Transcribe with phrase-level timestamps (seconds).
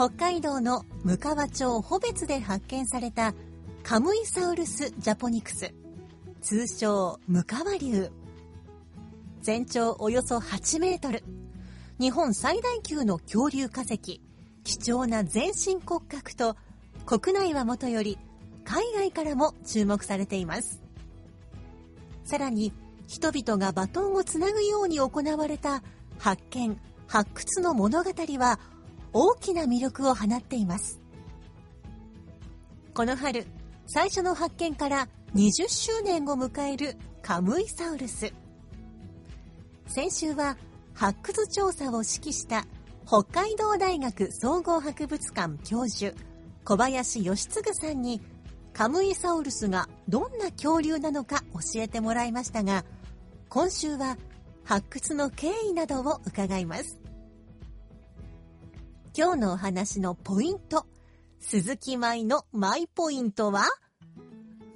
[0.00, 3.34] 北海道の向川町穂別で発見された
[3.82, 5.74] カムイサウルス・ジャポニクス。
[6.40, 8.10] 通称、向川流。
[9.42, 11.22] 全長およそ8メートル。
[11.98, 14.22] 日本最大級の恐竜化石。
[14.64, 16.56] 貴重な全身骨格と、
[17.04, 18.16] 国内はもとより、
[18.64, 20.80] 海外からも注目されています。
[22.24, 22.72] さらに、
[23.06, 25.82] 人々がバトンをつなぐように行われた
[26.18, 28.58] 発見、発掘の物語は、
[29.12, 31.00] 大きな魅力を放っています。
[32.94, 33.46] この春、
[33.86, 38.32] 最初の発見から20周年を迎えるカムイサウルス。
[39.86, 40.56] 先週は
[40.94, 42.64] 発掘調査を指揮した
[43.06, 46.14] 北海道大学総合博物館教授
[46.64, 48.20] 小林義嗣さんに
[48.72, 52.84] カムイサウルスがどんな恐竜なのか教えてもらいましたが
[53.48, 54.16] 今週は
[54.62, 56.99] 発掘の経緯などを伺います
[59.16, 60.86] 今日のお話のポイント。
[61.40, 63.64] 鈴木舞のマイポイントは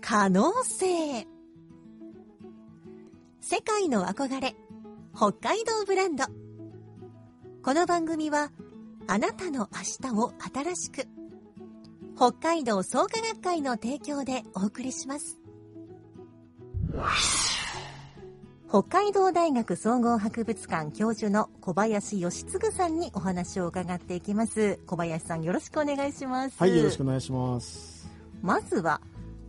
[0.01, 1.27] 可能性。
[3.41, 4.57] 世界の憧れ
[5.15, 6.25] 北海道ブランド。
[7.63, 8.51] この番組は
[9.07, 11.07] あなたの明日を新しく
[12.17, 15.39] 北海道創価学会の提供でお送りします。
[18.69, 24.81] 北海道大学総合博物館教授の小林義嗣さんにお話を伺っていきます。
[24.87, 26.57] 小林さんよろしくお願いします。
[26.59, 28.09] はい、よろしくお願いします。
[28.43, 29.01] まずは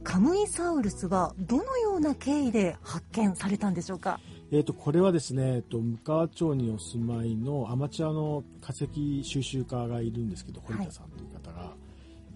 [0.03, 4.19] カムイサウルスはどのような経緯で発見されたんでしょうか？
[4.51, 11.34] えっ、と、これはですね、えっと、向川町にお住まいのアマチュアの化石収集家がいるんですけど、堀田さんという方が、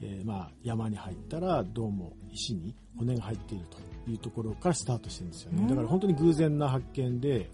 [0.01, 3.77] えーまあ、山に入ったら、どうも石に骨が入っていると
[4.09, 5.69] いうところからスタートしてるんですよね。
[5.69, 7.49] だから本当に偶然な発見で、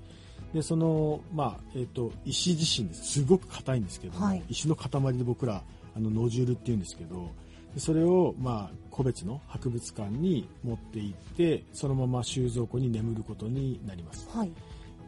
[0.54, 3.20] で、その、まあ、えっ、と、石自身です。
[3.20, 5.64] すごく硬いんですけども、はい石の塊で僕ら、
[5.96, 7.32] あの、ノジュールっていうんですけど、
[7.74, 14.30] でそれを、まあ、個別の博物館に持って行って、そのまま収蔵庫に眠ることになります。
[14.32, 14.52] はい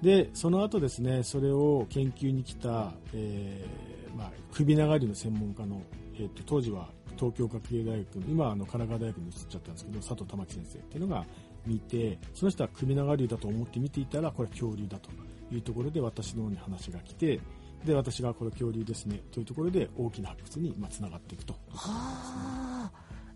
[0.02, 5.82] で、その後ですね、それを研究に来た、えーまあ、首長竜の専門家の、
[6.16, 11.26] えーと、当時は東京学芸大学の、今はあの神奈川大学に移っちゃったんですけど、佐藤玉木先生っていうのが
[11.66, 15.10] 見て、その人は首長竜だと思って見ていたら、これは恐竜だと
[15.54, 17.42] いうところで私の方に話が来て、
[17.86, 21.54] で、私がこれ恐竜ですね、というところで大きな発掘にまあつながっていくと。
[21.70, 22.92] はあ。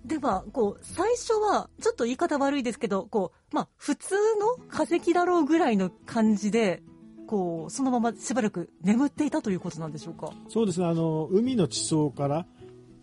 [0.06, 6.82] では、こう、最初は、ちょっと言い方悪いですけど、こう、まあ、普通の化石だろうぐらいの感じで、
[7.28, 10.32] こう、そのまましばらく眠っていたということなんでしょうか？
[10.50, 12.48] そうですね、あの、海の地層から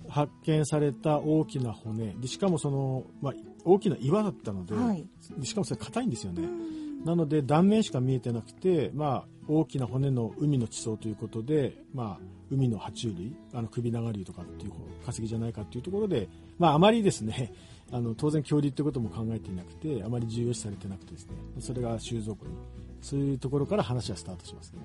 [0.09, 3.33] 発見された大きな骨、でしかもその、まあ、
[3.65, 5.07] 大きな岩だったので、はい。
[5.37, 6.49] でしかもそれ硬いんですよね。
[7.05, 14.73] なので断面しか見えてなくて、まあ、大きな骨の海の地層ということで、まあ、海の爬虫類、あの首長竜とかっていう
[15.05, 17.53] 化石じゃないかっていうところで、まあ、あまりですね、
[17.91, 22.53] あの当然恐竜ってことも考えていなくて、あまり重要視されてなくてですね、それが収蔵庫に、
[23.01, 24.81] そういうところから話はスタートしますね。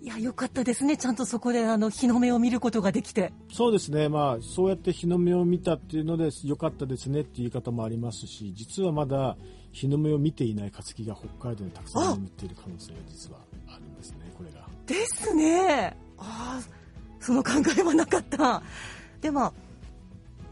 [0.00, 0.96] いや、よかったですね。
[0.96, 3.32] ちゃんとそこで、あの、日の目を見ることができて。
[3.52, 9.36] そうですね、まあ、そうやって日の目を見たっていうので、良かったですねっていう言い方もありますし、実はまだ
[9.72, 13.38] 日の目を見ていない化石が北海道にたくさん眠っている可能性が実は
[13.68, 14.66] あるんですね、これが。
[14.86, 15.96] ですね。
[16.16, 16.62] ああ、
[17.20, 18.62] その考えはなかった。
[19.20, 19.52] でも、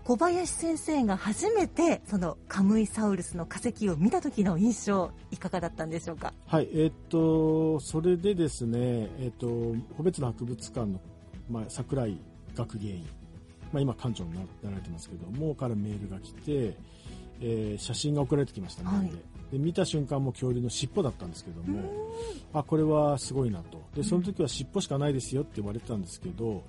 [0.07, 6.33] 小林先生が初めて、そのカムイサウルスの化石を見た時の印象、いかがだったんでしょうか。
[6.47, 11.01] はい、えーっと、それでですね、えーっと、個別の博物館の、
[11.51, 12.21] まあ、桜井
[12.55, 13.07] 学芸員、
[13.73, 16.77] まあ、今館長にななられてますけども、からメールが来て、
[17.41, 19.11] えー写真が送られてきましたね、はい
[19.51, 21.81] で見た瞬間も恐竜の尻尾だったんですけども、
[22.53, 23.81] あ、これはすごいなと。
[23.95, 26.63] で、その時は尻尾しかないですよって言われてたんですけど、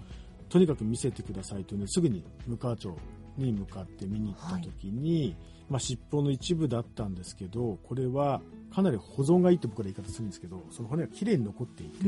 [0.49, 2.95] とにかく見せてくださいというのですぐに向川町
[3.37, 5.35] に向かって見に行った時に、
[5.69, 8.41] まあ、尻尾の一部だったんですけどこれは
[8.73, 12.05] かなり保存がいいと僕ら言い方するんですけどその骨がきれいに残っていて、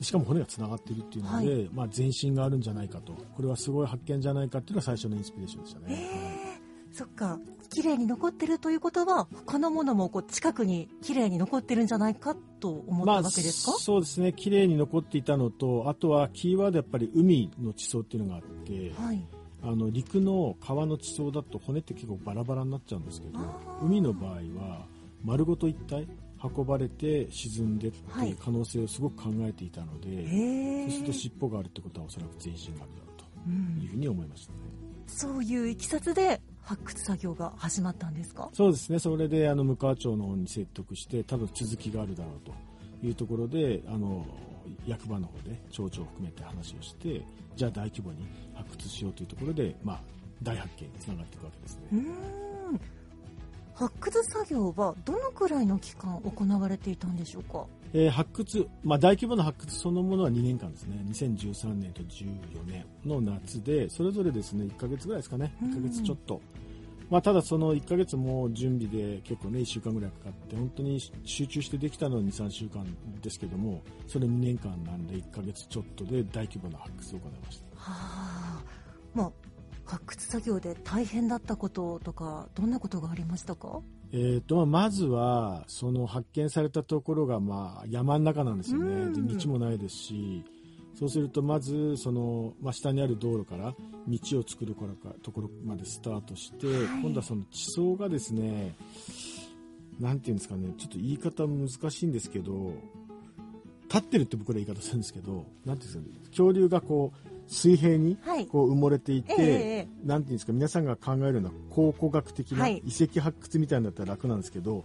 [0.00, 1.70] しかも骨がつながっているっていうので、はい。
[1.72, 3.12] まあ、全身があるんじゃないかと。
[3.12, 5.94] これはすごい発見じゃないかっていうのが最初のインスピレーションでしたね。
[5.94, 6.04] はい。
[6.92, 7.38] そっか。
[7.68, 14.32] 綺麗に残ってるということは他のものもこう近くに綺麗に残ってるんじゃないかと思ったわけですか、そうですね。
[14.32, 19.26] 綺麗に残っていたのとあとはキーワードやっぱり海の地層っていうのがあってはい
[19.68, 23.38] あの陸の川の地層だと骨って結構バラバラになっちゃうんですけど
[23.82, 24.86] 海の場合は
[25.24, 26.06] 丸ごと一体
[26.56, 28.30] 運ばれて沈んでってはい。
[28.30, 33.82] いう可能性をすごく考えていたので、へえそうすると尻尾があるってことはおそらく全身があるだろうとうん。
[33.82, 34.58] いうふうに思いましたね。
[35.08, 38.50] そういういきさつで発掘作業が始まったんですか？
[38.52, 44.24] そうですね、それであの向川町の方に説得して、多分続きがあるだろうというところで、あの
[44.86, 47.22] 役場の方で町長を含めて話をして、
[47.54, 50.00] じゃあ大規模に発掘しようというところで、まあ、
[50.42, 51.82] 大発見につながっていくわけですね。
[51.92, 51.98] うー
[52.74, 52.80] ん
[53.74, 57.66] 発掘作業はどのくらいの期間行われていたんでしょうか？
[57.92, 66.40] えー発掘、まあ、大規模な発掘そのものは2年間ですね、2013年と14年の夏で、それぞれですね、1ヶ月ぐらいですかね、1ヶ月ちょっと。
[67.08, 72.84] まあ、ただその1ヶ月も準備で結構ね、1週間ぐらいかかって、本当に集中してできたのは2、3週間
[73.22, 77.64] ですけども、それ2年間なんで1ヶ月ちょっとで大規模な発掘を行いました。
[77.76, 77.92] は
[78.58, 78.62] あ。
[79.14, 79.30] まあ
[79.84, 83.80] 発掘作業で大変だったこととかどんなことがありましたか？
[84.12, 89.12] えーとまずはその発見されたところがまあ山の中なんですようん。
[89.14, 90.44] ね、で道もないですし、
[90.98, 93.74] そうするとまずその、まあ、下にある道路から
[94.08, 96.76] 道を作るからかところまでスタートして、はい。
[97.02, 98.74] 今度はその地層がですね、
[100.00, 102.72] なんていうんですかね、ちょっと言い方難しいんですけど、
[103.88, 108.46] 立ってるって僕ら言い方するんですけど、なんていうんですかね、恐竜がこう水平にはい。
[108.46, 112.82] こう埋もれていて、ええええなんていうんですか、皆さんが考えるような考古学的なはい。
[112.86, 114.82] 遺跡発掘みたいなのだったら楽なんですけど、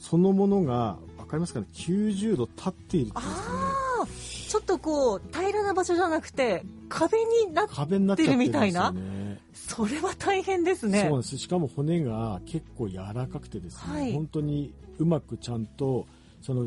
[0.00, 3.61] そのものが、わかりますかね、90度立っているっていうんですかね。
[4.52, 9.38] ちょっとこう平らな場所じゃなくて壁になってるみたいね。
[9.54, 11.38] それは大変ですねそうなんです。
[11.38, 16.06] しかも骨が結構柔らかくてですね、はい本当にうまくちゃんと、
[16.42, 16.66] その、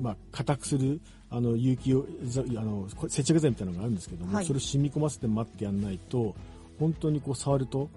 [0.00, 0.98] まあ、硬くする、
[1.28, 6.34] あの、有機を、ざあの、接着剤みたいなのがあるんですけども、はいそれを染み込ませて待ってやんないと、
[6.80, 7.90] 本当にこう触ると、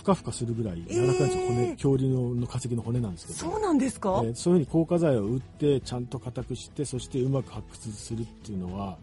[0.00, 3.38] ふかふかするぐらい柔らかいんですよ、えー骨、恐竜のの化石の骨なんですけど。
[3.38, 8.96] そうなんですか、えーそういうふうに硬化剤を打ってちゃんと硬くしてそしてうまく発掘するっていうのは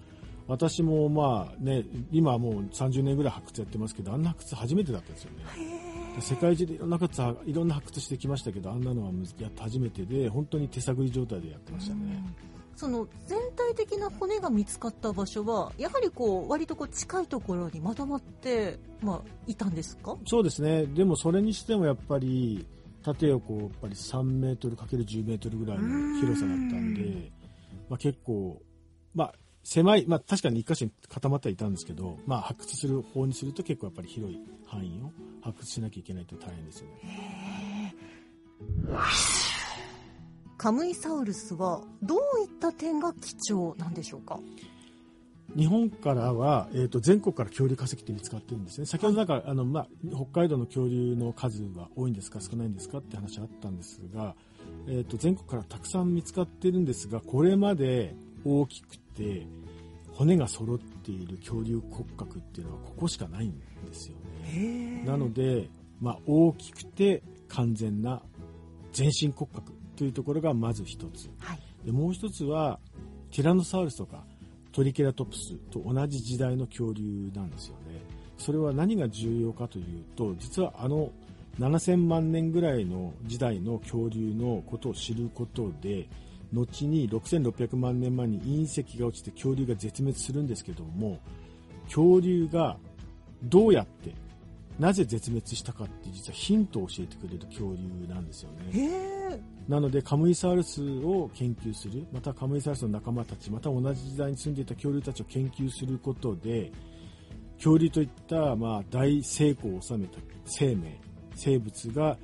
[0.47, 5.37] 私もまあね今はもう30年ぐらい発掘やってますけどあんな発掘初めてだったんですよね。
[6.15, 12.23] で世界中でいろんな発掘いろんな発掘してきましたけどあんなのはやって初めてで本当に手探り状態でやってましたね、
[12.77, 20.15] その全体的な骨が見つかった場所はやはりこう割とこう近いところにまとまって、まあ、いたんですか？
[20.25, 20.85] そうですね。
[20.85, 22.67] でもそれにしてもやっぱり
[23.03, 27.31] 縦横やっぱり3メートルかける10メートルぐらいの広さだったんで、
[27.89, 28.61] まあ、結構、
[29.15, 29.33] まあ、
[29.63, 37.95] 狭い、まあ、確かに一箇所に固まってはいたんですけど、まあ、発掘する方にすると結構やっぱり広い範囲を発掘しなきゃいけないと大変ですよね。
[40.57, 44.39] カムイサウルスはどういった点が貴重なんでしょうか？
[45.55, 48.85] 日本からは、えー、と全国から恐竜化石って見つかってるんですね。
[48.85, 54.35] 先ほどなんか、あの、まあ、北海道の恐竜の数は多いんですか少ないんですかって話あったんですが、
[54.87, 59.47] えー、と全国からたくさん見つかってるんですが、これまで大きくて
[60.11, 64.15] 骨が揃っている恐竜骨格っていうのはここしかないんですよ
[64.51, 65.03] ね。
[65.05, 65.69] なので、
[66.01, 68.21] まあ、大きくて完全な
[68.91, 71.29] 全身骨格というところがまず一つ。
[71.39, 72.79] はいでもう一つは
[73.31, 74.25] ティラノサウルスとか
[74.73, 78.01] トリケラトプスと同じ時代の恐竜なんですよね。
[78.37, 81.11] それは何が重要かというと実はあの
[81.59, 86.07] 7000万年ぐらいの時代の恐竜のことを知ることで
[86.53, 91.19] 後に6600万年前に隕石が落ちて恐竜が絶滅するんですけども
[91.85, 92.77] 恐竜が
[93.43, 94.13] どうやって
[94.77, 99.16] なぜ絶滅したかって実はヒントを教えてくれる恐竜なんですよね。
[99.67, 106.71] なのでカムイサウルスを研究するまたカムイサウルスの仲間たちまた同じ時代に住んでいた恐竜たちを研究することで
[107.57, 110.99] 恐竜といった、まあ、大成功を収めた生命
[111.35, 112.17] 生物が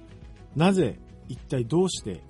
[0.56, 0.98] なぜ
[1.28, 2.22] 一体どうして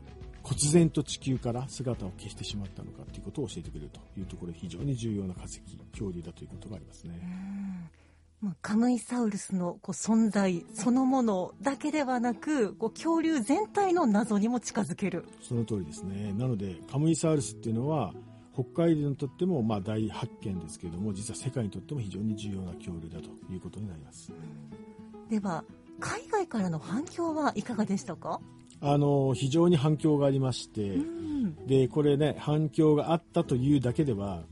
[0.44, 7.14] 忽然と地球から姿を消してしまったのかということを教えてくれるというところ非常に重要な化石恐竜だということがありますね。
[8.44, 15.26] まあ、カムイサウルスのこう存在そのものだけではなくこう恐竜全体の謎にも近づける。
[15.42, 16.34] その通りですね。
[16.34, 18.14] なので、カムイサウルスっていうのは、
[18.54, 24.32] 北海道にとってもまあ大発見ですけれども実は世界にとっても非常に重要な恐竜だということになります。
[25.28, 25.64] では
[26.00, 28.42] 海外からの反響はいかがでしたか？
[28.80, 31.56] あの非常に反響がありまして、うん。
[31.66, 34.44] でこれね反響があったというだけでは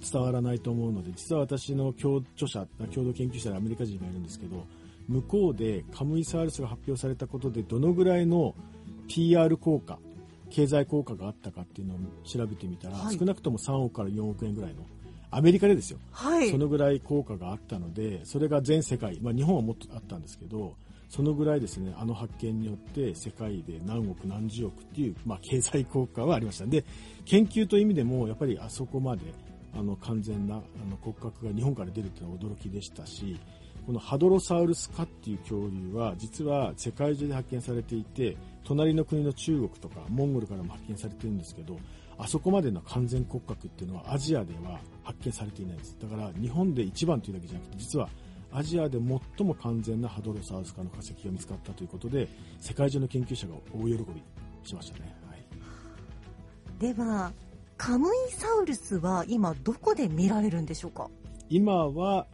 [0.00, 4.64] 伝わらないと思うので実は私の共著者共同研究者でアメリカ人がいるんですけど
[5.08, 8.54] 向こうでカムイサウルスが発表されたことでどのぐらいの
[9.08, 9.98] PR 効果
[10.50, 13.18] 経済効果があったかっていうのを調べてみたら、はい。
[13.18, 14.86] 少なくとも3億から4億円ぐらいの
[15.30, 15.98] アメリカでですよ。
[16.12, 16.50] はい。
[16.50, 20.76] そのぐらい効果があったのでそれが全世界、まあ、日本はもっとあったんですけど
[21.08, 26.66] そのぐらいですねあの発見によって世界で何億何十億っていう、まあ、経済効果はありました。
[26.66, 26.84] で
[27.24, 29.22] 研究という意味でもやっぱりあそこまで
[29.76, 33.38] あの完全なあの骨格が日本から出るというのは驚きでしたし
[33.86, 41.78] このハドロサウルス科っていう恐竜は実は世界中で発見されていて隣の国の中国とかモンゴルからも発見されてるんですけど
[42.18, 45.96] あそこまでの完全骨格っていうのはアジアでは発見されていないんです。
[46.00, 48.08] だから日本で一番というだけじゃなくて実は
[48.52, 48.98] アジアで
[49.36, 52.28] 最も完全なハドロサウルス科の化石が見つかったということで
[52.58, 54.22] 世界中の研究者が大喜び
[54.64, 57.32] しましたね、はい、では
[57.76, 61.08] カムイサウルスは今どこで見られるんでしょうか？
[61.48, 62.26] 今は、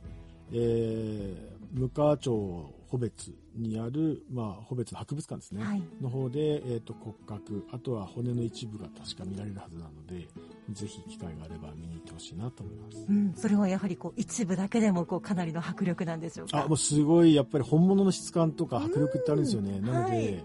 [0.53, 5.83] えー、向川町穂別にある、まあ、穂別の博物館ですね、はい。
[6.01, 10.29] の方で、えー、と骨格あとは骨の一部が確か見られるはずなので
[10.71, 13.07] ぜひ機会があれば見に行ってほしいなと思います。
[13.09, 16.65] うん、それはやはりこう一部だけでもこうかなりの迫力なんでしょうか？
[16.65, 19.79] あもうすごいやっぱり本物の質感とか迫力ってあるんですよね。
[19.79, 20.45] うんなので、はい。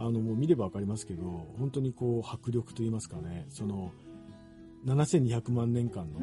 [0.00, 1.22] あのもう見れば分かりますけど
[1.58, 3.90] 本当にこう迫力といいますかねその
[4.84, 6.20] 7200万年間の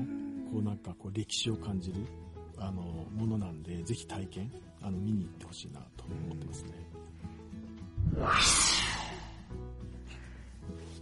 [0.52, 1.98] こうなんかこう歴史を感じる
[2.58, 6.72] あのものなんでぜひ体験あの見に行ってほしいなと思ってますね。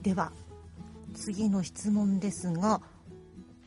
[0.01, 0.31] では
[1.13, 2.81] 次の質問ですが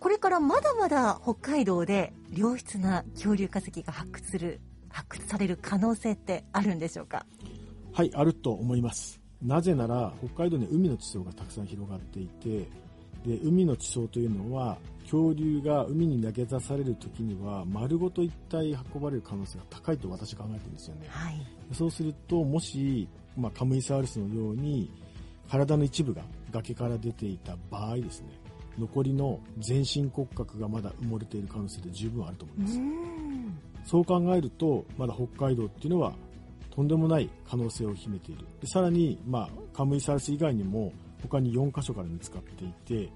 [0.01, 7.25] これからまだまだ北海道で良質な恐竜化石が発掘する発掘される可能性ってあるんでしょうか？
[7.93, 9.21] はい、あると思います。
[9.43, 12.69] なぜなら、北海道に海の地層がたくさん広がっていて、
[13.27, 21.07] で海の地層というのは、恐竜が海に投げ出される時には、丸ごと一体運ばれる可能性が高いと私は考えてるんですよね。
[21.09, 24.89] はいそうすると、もし、まあ、カムイサウルスのように、
[25.49, 28.29] 体の一部が崖から出ていた場合ですね、
[28.79, 32.79] 残りの全身骨格がまだ埋もれている可能性で十分あると思いうます。
[32.79, 36.15] んそう考えると、まだ北海道っていうのは、
[36.71, 38.45] とんでもない可能性を秘めている。
[38.61, 40.93] でさらに、まあ、カムイサウルス以外にも、
[41.29, 43.13] 他に4カ所から見つかっていて、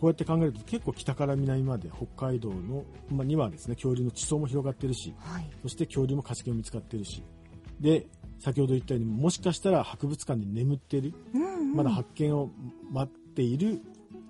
[0.00, 5.48] こうやって考えると結構北から南まで北海道の、まあ、にはですね、恐竜の地層も広がってるし、はい。
[5.62, 7.22] そして恐竜も化石も見つかってるし、
[7.80, 8.06] で、
[8.40, 11.74] 先ほど言ったように、もしかしたら博物館に眠っている、うんうん。
[11.74, 12.50] まだ発見を
[12.90, 13.80] 待っている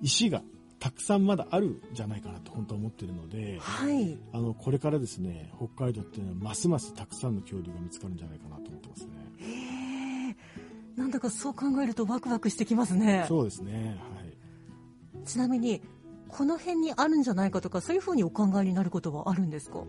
[0.03, 0.43] 石が
[0.83, 4.19] たくさんまだあるんじゃないかなと本当は思っているので、はい。
[4.33, 9.82] あのこれからですね北海道っていうのはますますたくさんの恐竜が見つかるんじゃないかなと思ってますね。
[10.97, 13.25] なんだかそう考えるとワクワクしてきますね。
[13.29, 13.99] そうですね。
[14.15, 15.27] はい。
[15.27, 15.81] ちなみに
[16.29, 19.85] この辺にあるんじゃないかとかそういうふうにお考えになることはあるんですか？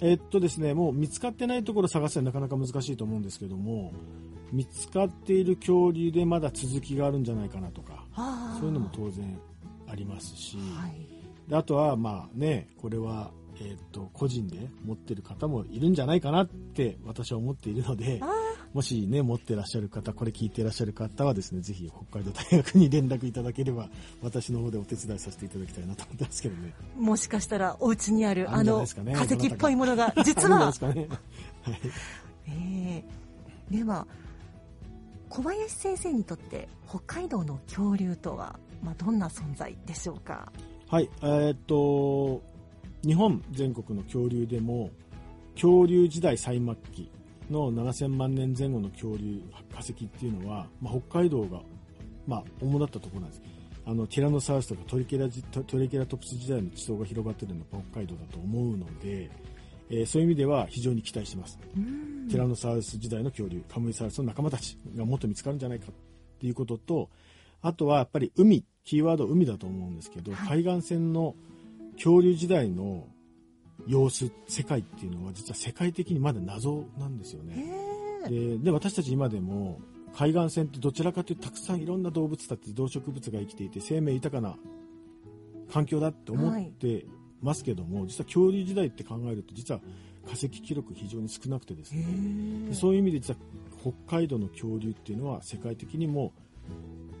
[0.00, 3.92] えっとですねもう見つかってないところを探すのはなかなか難しいと思うんですけども
[4.52, 8.04] 見つかっている恐竜でまだ続きがあるんじゃないかなとか
[8.58, 9.38] そういうのも当然
[9.88, 11.06] ありますし、はい。
[11.48, 13.30] であとはまあねこれは
[13.60, 18.26] えっと個人で持ってる方もいるんじゃないかなって私は思っているのであ
[18.74, 23.88] もしね持ってらっしゃる方これ聞いてらっしゃる方はですねぜひ北海道大学に連絡いただければ
[24.20, 26.74] 私の方でお手伝いさせていただきたいなと思ってますけどね。
[26.98, 31.08] ーもしかしたらお家にあるあの化石っぽいものが実ははい。
[32.48, 33.04] え
[33.70, 34.06] えでは
[35.30, 40.52] 小林先生にとって北海道の恐竜とは、まあ、どんな存在でしょうか？
[40.88, 42.42] はい、えーっと、
[43.04, 44.90] 日本全国の恐竜でも、
[45.54, 47.10] 恐竜時代最末期
[47.50, 49.40] の7000万年前後の恐竜
[49.72, 51.60] 化石っていうのは、まあ、北海道が、
[52.26, 53.42] まあ、主だったところなんです。
[53.86, 59.30] あの、ティラノサウルスとかトリケラジトトリケラトプス時代の地層が広がってるのは北海道だと思うので、
[59.90, 61.58] えーそういう意味では非常に期待してます。
[61.76, 67.10] うんティラノサウルス時代の恐竜、カムイサウルスの仲間たちがもっと見つかるんじゃないかっていうことと、
[67.60, 71.34] あとはやっぱり海、キーワード海だと思うんですけど、はい海岸線の
[71.96, 73.06] 恐竜時代の
[73.86, 77.66] 様子、世界っていうのは実は世界的にまだ謎なんですよへね。
[78.26, 79.80] えでで、私たち今でも
[80.14, 84.56] 海岸線ってどちらかというとたくさんいろんな動物たち、動植物が生きていて生命豊かな
[85.72, 87.06] 環境だって思って
[87.42, 89.80] ますけども、実は恐竜時代って考えると実は
[90.26, 93.38] 化石記録非常に少なくてですへね、そういう意味で実は
[94.06, 96.32] 北海道の恐竜っていうのは世界的にも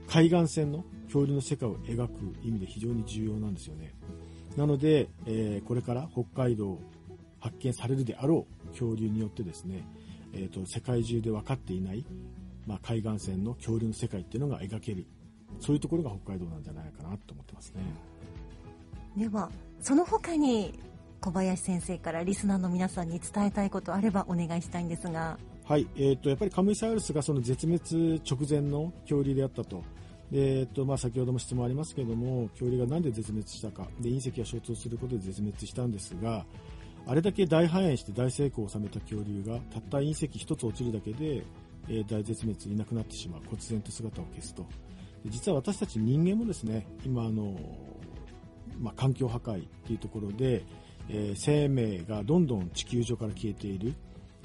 [0.08, 3.93] 海岸線の恐竜の世界を描く意味で非常に重要なんですよね。
[4.56, 6.78] なので、えー、これから北海道
[7.40, 9.84] 発見されるであろう恐竜によってですね、
[10.32, 12.04] えーと、世界中で分かっていない、
[12.66, 15.06] まあ、海岸線の恐竜の世界っていうのが描ける
[15.60, 17.82] そういうところが北海道なんじゃないかなと思ってますね。
[19.16, 20.78] ではその他に
[21.20, 25.38] 小林先生からリスナーの皆さんに伝えたいことあればお願いしたいんですが。
[25.64, 29.82] はい、えーと、やっぱりカムイサウルスがその絶滅直前の恐竜であったとで
[30.36, 33.86] えーとまあ、先ほども質問ありますけれども恐竜がなんで絶滅したか。
[34.00, 36.44] で隕石が衝突することで絶滅したんですが
[37.06, 41.44] あれだけ大繁栄して大成功を収めた恐竜がたった隕石1つ落ちるだけで、
[41.88, 43.42] えー、大絶滅いなくなってしまう。
[43.48, 44.66] 忽然と姿を消すと。
[45.26, 47.56] 実は私たち人間もですね今あの、
[48.80, 50.64] まあ、環境破壊というところで、
[51.08, 53.94] えー、生命がどんどん地球上から消えている。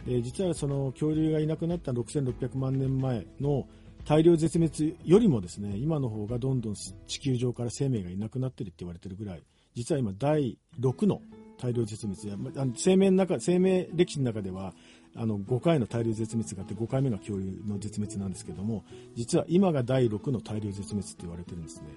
[0.05, 3.67] で実はその恐竜がいなくなった6600万年前の
[4.05, 9.43] 大量絶滅よりもですね今の方がどんどん地球上から生命がいなくなってるって言われてるぐらい
[9.75, 11.21] 実は今第6の
[11.57, 14.73] 大量絶滅あの生命の中生命歴史の中では
[15.15, 18.83] あの5回の大量絶滅があって5回目が恐竜の絶滅なんですけども
[19.15, 21.87] 実は今が第6の大量絶滅って言われてるんですね。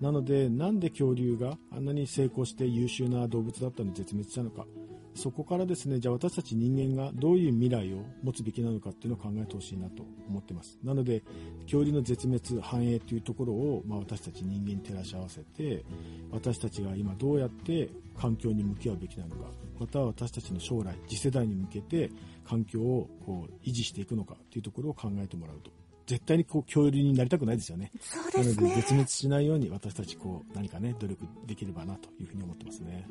[0.00, 4.66] なのでなんで恐竜があんなに成功して優秀な動物だったのに絶滅したのか。
[5.14, 10.78] そこからですね、じゃあ私たち人間がどういう未来を持つべきなのかっていうのを考えてほしいなと思ってます。
[10.82, 11.22] なので、
[11.64, 15.84] 恐竜の絶滅、繁栄というところを、まあ、私たち人間に照らし合わせて、
[16.30, 22.10] 私たちが今どうやって環境に向き合うべきなのか、または私たちの将来、次世代に向けて
[22.44, 25.70] 環境をこう維持していくのかというところを考えてもらうと。
[26.06, 27.92] 絶対にこう恐竜になりたくないですよね。
[28.00, 28.62] そうですね。
[28.62, 33.06] なので絶滅しないように私たちこう何かね、努力できればなというふうに思ってますね。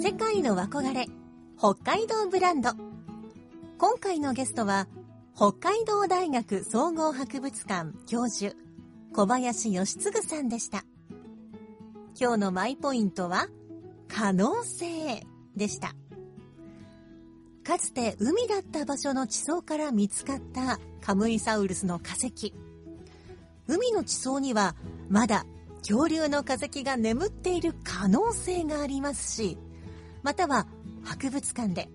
[0.00, 1.06] 世界の憧れ
[1.58, 2.70] 北海道ブランド。
[3.76, 4.88] 今回のゲストは
[5.36, 8.56] 北海道大学総合博物館教授
[9.14, 10.86] 小林義嗣さんでした。
[12.18, 13.48] 今日のマイポイントは
[14.08, 15.94] 可能性でした。
[17.62, 22.54] かつて海だった場所の地層から見つかったカムイサウルスの化石。
[23.68, 24.74] 海の地層には
[25.10, 25.44] まだ
[25.86, 29.58] 恐竜の化石が眠っている可能性がありますし、
[30.22, 30.66] または
[31.04, 31.88] 博物館で、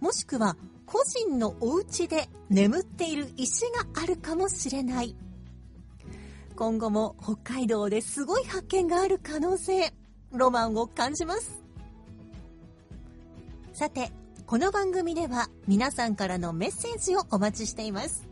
[0.00, 5.14] もしくは個人のお家で眠っている石があるかもしれない。
[6.56, 9.94] 今後も北海道ですごい発見がある可能性、
[10.32, 11.62] ロマンを感じます。
[13.72, 14.10] さて、
[14.46, 18.28] この番組では皆さんからのメッセージをお待ちしています。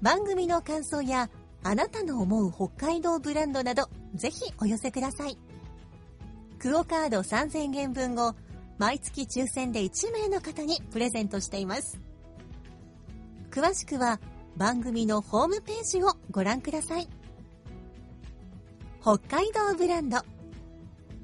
[0.00, 1.28] 番組の感想や
[1.62, 5.36] あなたの思う北海道ブランドなど、ぜひお寄せください。
[6.58, 8.34] クオカード3000円分を
[8.78, 12.00] 毎月抽選で1名の方にプレゼントしています。
[13.50, 14.20] 詳しくは
[14.56, 17.08] 番組のホームページをご覧ください。
[19.02, 20.18] 北海道ブランド。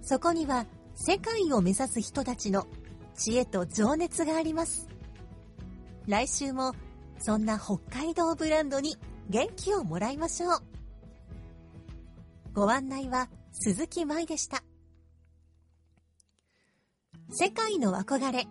[0.03, 2.66] そこには世界を目指す人たちの
[3.14, 4.88] 知恵と情熱があります。
[6.07, 6.75] 来週も
[7.18, 8.96] そんな北海道ブランドに
[9.28, 10.62] 元気をもらいましょう。
[12.54, 14.62] ご案内は鈴木舞でした。
[17.30, 18.46] 世界の憧れ、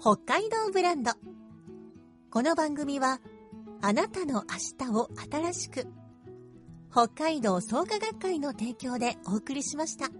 [0.00, 1.12] 北海道ブランド。
[2.30, 3.20] この番組は、
[3.80, 5.86] あなたの明日を新しく、
[6.92, 10.10] 北海道創価学会の提供でお送りしました。